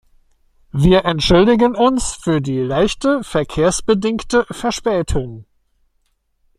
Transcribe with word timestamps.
Wir 0.73 1.05
entschuldigen 1.05 1.75
uns 1.75 2.13
für 2.15 2.41
die 2.41 2.57
leichte 2.57 3.23
verkehrsbedingte 3.23 4.47
Verspätung. 4.49 5.45